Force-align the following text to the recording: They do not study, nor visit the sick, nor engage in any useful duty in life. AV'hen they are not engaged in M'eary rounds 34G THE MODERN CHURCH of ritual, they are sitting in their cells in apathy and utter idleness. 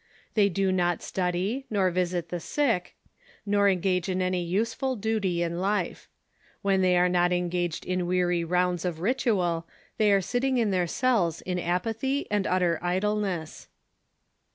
They 0.33 0.49
do 0.49 0.71
not 0.71 1.03
study, 1.03 1.67
nor 1.69 1.91
visit 1.91 2.29
the 2.29 2.39
sick, 2.39 2.95
nor 3.45 3.69
engage 3.69 4.09
in 4.09 4.19
any 4.19 4.43
useful 4.43 4.95
duty 4.95 5.43
in 5.43 5.59
life. 5.61 6.09
AV'hen 6.65 6.81
they 6.81 6.97
are 6.97 7.07
not 7.07 7.31
engaged 7.31 7.85
in 7.85 7.99
M'eary 8.07 8.43
rounds 8.43 8.81
34G 8.81 8.81
THE 8.81 8.87
MODERN 8.87 8.95
CHURCH 8.95 8.97
of 8.97 8.99
ritual, 9.35 9.67
they 9.99 10.11
are 10.11 10.19
sitting 10.21 10.57
in 10.57 10.71
their 10.71 10.87
cells 10.87 11.41
in 11.41 11.59
apathy 11.59 12.25
and 12.31 12.47
utter 12.47 12.79
idleness. 12.81 13.67